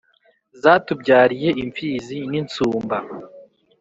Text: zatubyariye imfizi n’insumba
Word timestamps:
zatubyariye 0.61 1.49
imfizi 1.63 2.17
n’insumba 2.31 2.97